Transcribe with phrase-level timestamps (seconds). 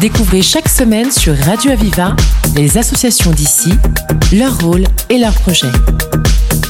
[0.00, 2.14] Découvrez chaque semaine sur Radio Aviva
[2.56, 3.70] les associations d'ici,
[4.32, 5.72] leur rôle et leurs projets.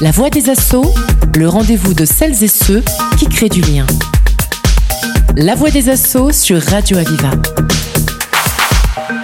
[0.01, 0.93] La voix des assauts,
[1.37, 2.83] le rendez-vous de celles et ceux
[3.17, 3.85] qui créent du lien.
[5.35, 7.31] La voix des assauts sur Radio Aviva.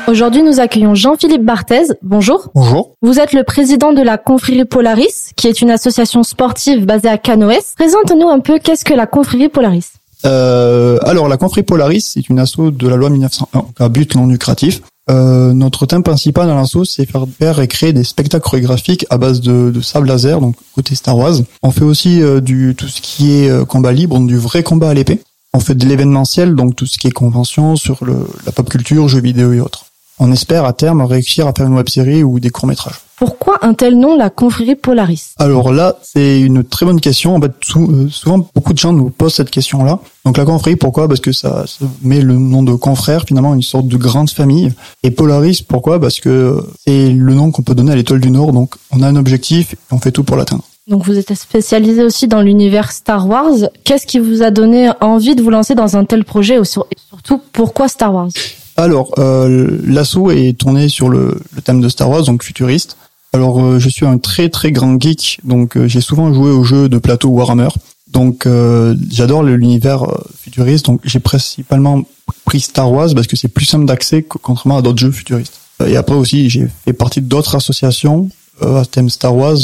[0.08, 1.84] Aujourd'hui, nous accueillons Jean-Philippe Barthez.
[2.02, 2.50] Bonjour.
[2.54, 2.92] Bonjour.
[3.02, 7.18] Vous êtes le président de la confrérie Polaris, qui est une association sportive basée à
[7.18, 7.76] Canoës.
[7.78, 10.01] Présente-nous un peu qu'est-ce que la confrérie Polaris?
[10.26, 14.28] Euh, alors, la confrérie Polaris, c'est une asso de la loi 1901 à but non
[14.28, 14.82] lucratif.
[15.10, 19.18] Euh, notre thème principal dans l'asso, c'est faire, faire et créer des spectacles chorégraphiques à
[19.18, 21.36] base de, sable laser, donc côté Star Wars.
[21.64, 24.90] On fait aussi euh, du tout ce qui est combat libre, donc du vrai combat
[24.90, 25.22] à l'épée.
[25.54, 28.00] On fait de l'événementiel, donc tout ce qui est convention sur
[28.46, 29.86] la pop culture, jeux vidéo et autres.
[30.20, 33.02] On espère à terme réussir à faire une web série ou des courts métrages.
[33.22, 37.36] Pourquoi un tel nom, la confrérie Polaris Alors là, c'est une très bonne question.
[37.36, 40.00] En fait, euh, souvent, beaucoup de gens nous posent cette question-là.
[40.26, 41.08] Donc la confrérie, pourquoi?
[41.08, 44.74] Parce que ça, ça met le nom de confrère, finalement, une sorte de grande famille.
[45.04, 46.00] Et Polaris, pourquoi?
[46.00, 48.54] Parce que c'est le nom qu'on peut donner à l'étoile du Nord.
[48.54, 50.64] Donc on a un objectif et on fait tout pour l'atteindre.
[50.88, 53.70] Donc vous êtes spécialisé aussi dans l'univers Star Wars.
[53.84, 56.88] Qu'est-ce qui vous a donné envie de vous lancer dans un tel projet et sur-
[56.92, 58.30] et surtout pourquoi Star Wars?
[58.78, 62.98] Alors, euh, l'assaut est tourné sur le, le thème de Star Wars, donc futuriste.
[63.34, 66.64] Alors, euh, je suis un très très grand geek, donc euh, j'ai souvent joué aux
[66.64, 67.70] jeux de plateau Warhammer.
[68.12, 70.04] Donc, euh, j'adore l'univers
[70.38, 70.86] futuriste.
[70.88, 72.04] Donc, j'ai principalement
[72.44, 75.54] pris Star Wars parce que c'est plus simple d'accès contrairement à d'autres jeux futuristes.
[75.88, 78.30] Et après aussi, j'ai fait partie d'autres associations
[78.64, 79.58] euh, à thème Star Wars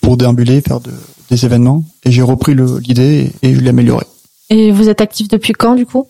[0.00, 0.90] pour déambuler, faire de-
[1.30, 1.84] des événements.
[2.06, 4.06] Et j'ai repris l'idée et, et je l'ai améliorée.
[4.48, 6.06] Et vous êtes actif depuis quand du coup?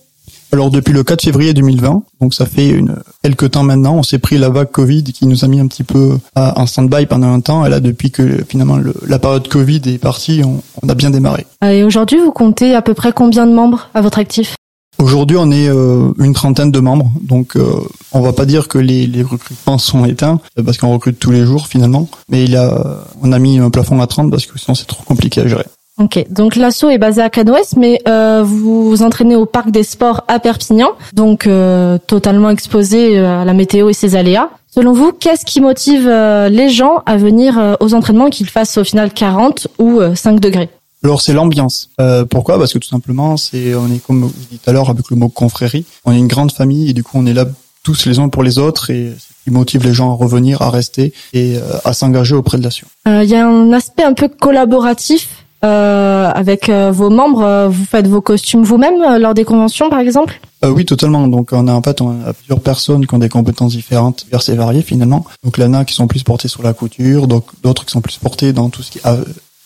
[0.53, 4.19] Alors depuis le 4 février 2020, donc ça fait une quelques temps maintenant, on s'est
[4.19, 7.33] pris la vague Covid qui nous a mis un petit peu à- en stand-by pendant
[7.33, 7.65] un temps.
[7.65, 11.11] Et là, depuis que finalement le- la période Covid est partie, on, on a bien
[11.11, 11.47] démarré.
[11.65, 14.57] Euh, Et aujourd'hui, vous comptez à peu près combien de membres à votre actif?
[14.99, 17.65] Aujourd'hui, on est euh, une trentaine de membres, donc euh,
[18.13, 21.31] on va pas dire que les, les recrutements sont éteints euh, parce qu'on recrute tous
[21.31, 24.59] les jours finalement, mais il a, on a mis un plafond à 30 parce que
[24.59, 25.65] sinon c'est trop compliqué à gérer.
[25.99, 29.83] Ok, donc l'asso est basé à Canoës, mais euh, vous vous entraînez au parc des
[29.83, 34.49] sports à Perpignan, donc euh, totalement exposé euh, à la météo et ses aléas.
[34.69, 38.79] Selon vous, qu'est-ce qui motive euh, les gens à venir euh, aux entraînements qu'ils fassent
[38.79, 40.71] au final 40 ou euh, 5 degrés?
[41.03, 41.91] Alors c'est l'ambiance.
[42.01, 42.59] Euh, pourquoi?
[42.59, 45.17] Parce que tout simplement, c'est on est comme vous dites tout à l'heure avec le
[45.17, 45.85] mot confrérie.
[46.05, 47.47] On est une grande famille et du coup on est là
[47.83, 50.61] tous les uns pour les autres et c'est ce qui motive les gens à revenir,
[50.61, 52.69] à rester et euh, à s'engager auprès de.
[53.09, 57.43] Euh, Il y a un aspect un peu collaboratif euh, avec euh, vos membres.
[57.43, 60.41] Euh, Vous faites vos costumes vous-même euh, lors des conventions, par exemple?
[60.65, 61.27] Euh, oui, totalement.
[61.29, 64.49] Donc on a en fait on a plusieurs personnes qui ont des compétences différentes, diverses
[64.49, 65.25] et variées finalement.
[65.43, 68.53] Donc il qui sont plus portés sur la couture, donc d'autres qui sont plus portés
[68.53, 69.03] dans tout ce qui est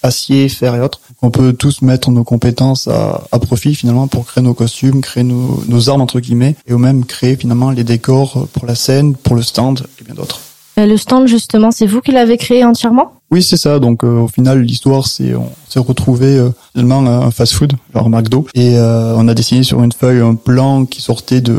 [0.04, 1.00] acier, fer et autres.
[1.22, 5.24] On peut tous mettre nos compétences à, à profit finalement pour créer nos costumes, créer
[5.24, 9.14] nos, nos armes entre guillemets, et ou même créer finalement les décors pour la scène,
[9.16, 10.40] pour le stand et bien d'autres.
[10.78, 13.12] Euh, Le stand, justement, c'est vous qui l'avez créé entièrement?
[13.30, 13.78] Oui, c'est ça.
[13.78, 18.46] Donc euh, au final, l'histoire, c'est on s'est retrouvé euh, finalement un fast-food, genre McDo,
[18.54, 21.56] et euh, on a dessiné sur une feuille un plan qui sortait de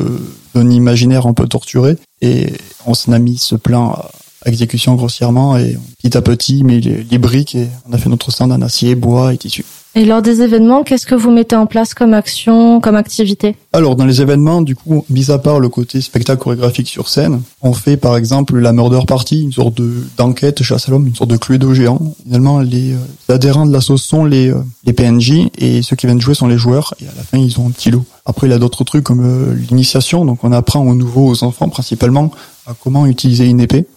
[0.53, 2.53] d'un imaginaire un peu torturé, et
[2.85, 4.11] on s'en a mis ce plan à
[4.45, 8.09] à exécution grossièrement et petit à petit, mais les, les briques et on a fait
[8.09, 9.65] notre stand en acier, bois et tissu.
[9.97, 13.56] Et lors des événements, qu'est-ce que vous mettez en place comme action, comme activité?
[13.72, 17.41] Alors dans les événements, du coup, mis à part le côté spectacle chorégraphique sur scène,
[17.61, 21.16] on fait par exemple la murder party, une sorte de d'enquête chasse à l'homme, une
[21.16, 22.13] sorte de cluedo géant.
[22.25, 22.97] Finalement, les, euh,
[23.33, 26.47] adhérents de la sauce sont les euh, les PNJ et ceux qui viennent jouer sont
[26.47, 28.03] les joueurs et à la fin ils ont un petit lot.
[28.25, 31.44] Après il y a d'autres trucs comme euh, l'initiation, donc on apprend aux nouveaux, aux
[31.45, 32.31] enfants principalement
[32.67, 33.88] à comment utiliser une épée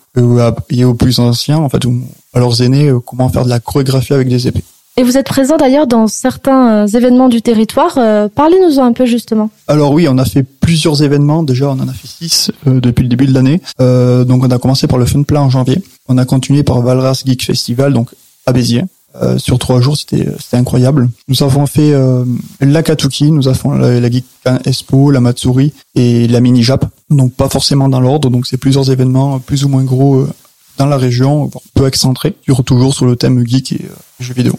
[0.71, 2.03] et aux plus anciens en fait, ou
[2.35, 4.65] à leurs aînés comment faire de la chorégraphie avec des épées.
[4.99, 7.99] Et vous êtes présent d'ailleurs dans certains euh, événements du territoire.
[7.99, 9.49] Euh, Parlez-nous un peu justement.
[9.69, 11.45] Alors oui, on a fait plusieurs événements.
[11.45, 13.63] Déjà, on en a fait six euh, depuis le début de l'année.
[13.81, 15.81] Euh, donc on a commencé par le Funpla en janvier.
[16.09, 18.11] On a continué par Valras Geek Festival, donc
[18.45, 18.83] à Béziers.
[19.23, 21.09] Euh, sur trois jours, c'était incroyable.
[21.29, 22.25] Nous avons fait euh,
[22.61, 24.25] l'Akatuki, nous avons la, la Geek
[24.65, 26.85] Expo, la Matsuri et la Mini Jap.
[27.09, 30.27] Donc pas forcément dans l'ordre, donc c'est plusieurs événements plus ou moins gros
[30.77, 32.35] dans la région, voire peu excentrés,
[32.67, 33.87] toujours sur le thème geek et
[34.19, 34.59] jeux vidéo.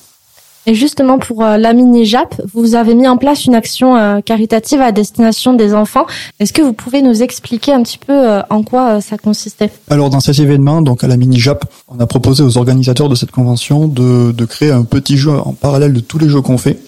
[0.65, 4.19] Et justement pour euh, la mini JAP, vous avez mis en place une action euh,
[4.21, 6.05] caritative à destination des enfants.
[6.39, 9.71] Est-ce que vous pouvez nous expliquer un petit peu euh, en quoi ça consistait?
[9.89, 13.15] Alors dans cet événement, donc à la mini Jap, on a proposé aux organisateurs de
[13.15, 16.79] cette convention de, créer un petit jeu en parallèle de tous les jeux qu'on fait,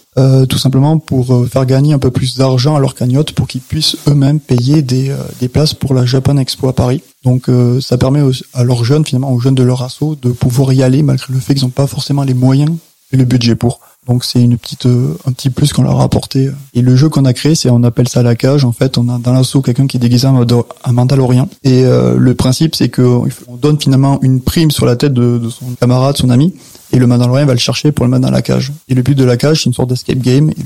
[0.49, 3.97] tout simplement pour faire gagner un peu plus d'argent à leur cagnotte pour qu'ils puissent
[4.07, 5.13] eux-mêmes payer des,
[5.51, 7.03] places pour la Japan Expo à Paris.
[7.23, 7.49] Donc
[7.81, 8.21] ça permet
[8.53, 11.39] à leurs jeunes, finalement aux jeunes de leur assaut, de pouvoir y aller malgré le
[11.39, 12.71] fait qu'ils n'ont pas forcément les moyens
[13.17, 13.79] le budget pour.
[14.07, 16.49] Donc c'est une petite euh, un petit plus qu'on leur a apporté.
[16.73, 18.65] Et le jeu qu'on a créé, c'est on appelle ça la cage.
[18.65, 21.47] En fait, on a dans l'assaut quelqu'un qui est déguisé en un Mandalorien.
[21.63, 23.01] Et euh, le principe, c'est que
[23.47, 26.55] on donne finalement une prime sur la tête de, de son camarade, son ami,
[26.91, 28.71] et le Mandalorien va le chercher pour le mettre dans la cage.
[28.89, 30.49] Et le but de la cage, c'est une sorte d'escape game.
[30.49, 30.65] Et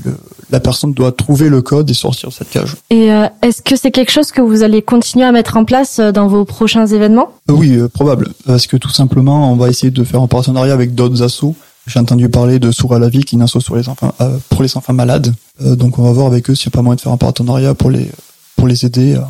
[0.50, 2.74] la personne doit trouver le code et sortir de cette cage.
[2.88, 6.00] Et euh, est-ce que c'est quelque chose que vous allez continuer à mettre en place
[6.00, 7.28] dans vos prochains événements?
[7.50, 8.32] Oui, probable.
[8.46, 11.54] Parce que tout simplement, on va essayer de faire un partenariat avec d'autres assos
[11.86, 14.12] j'ai entendu parler de Sourds à la vie, qui est une asso sur les enfants,
[14.20, 15.32] euh, pour les enfants malades.
[15.62, 17.16] Euh, donc on va voir avec eux s'il n'y a pas moyen de faire un
[17.16, 18.10] partenariat pour les,
[18.56, 19.20] pour les aider, euh,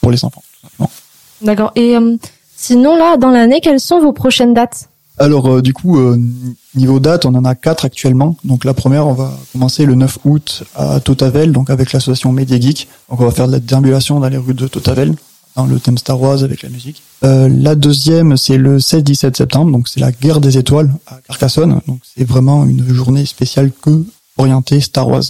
[0.00, 0.42] pour les enfants.
[1.42, 1.72] D'accord.
[1.74, 1.96] Et
[2.56, 4.88] sinon, là, dans l'année, quelles sont vos prochaines dates?
[5.18, 5.96] Alors du coup
[6.74, 10.18] niveau date on en a quatre actuellement donc la première on va commencer le 9
[10.24, 14.18] août à Totavel donc avec l'association Media Geek donc on va faire de la déambulation
[14.18, 15.14] dans les rues de Totavel
[15.62, 17.02] le thème Star Wars avec la musique.
[17.22, 21.80] Euh, la deuxième, c'est le 16-17 septembre, donc c'est la guerre des étoiles à Carcassonne.
[21.86, 24.04] Donc c'est vraiment une journée spéciale que
[24.36, 25.22] orientée Star Wars.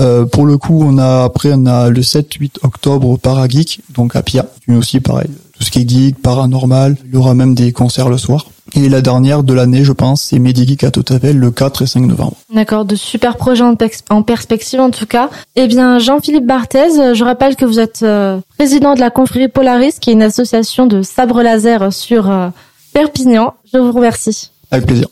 [0.00, 4.22] Euh, pour le coup, on a après on a le 7-8 octobre Parageek, donc à
[4.22, 4.46] Pia.
[4.68, 6.96] Aussi pareil, tout ce qui est geek, paranormal.
[7.06, 8.46] Il y aura même des concerts le soir.
[8.74, 12.00] Et la dernière de l'année, je pense, c'est Medigeek à Totavel le 4 et 5
[12.00, 12.34] novembre.
[12.52, 15.30] D'accord, de super projets en, perspective en tout cas.
[15.56, 19.94] Eh bien, Jean-Philippe Barthez, je rappelle que vous êtes euh, président de la confrérie Polaris,
[20.00, 22.48] qui est une association de sabre laser sur euh,
[22.92, 23.54] Perpignan.
[23.72, 24.50] Je vous remercie.
[24.70, 25.08] Avec plaisir.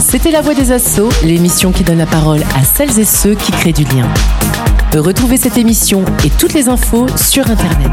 [0.00, 3.52] C'était La Voix des Assauts, l'émission qui donne la parole à celles et ceux qui
[3.52, 4.08] créent du lien.
[4.96, 7.90] Retrouvez cette émission et toutes les infos sur Internet.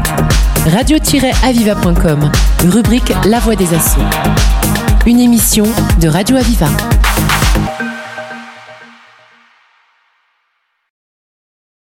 [0.66, 2.30] radio-aviva.com,
[2.70, 4.00] rubrique La Voix des Assauts.
[5.06, 5.64] Une émission
[6.00, 6.68] de Radio Aviva.